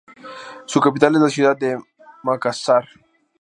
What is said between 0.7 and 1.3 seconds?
capital es la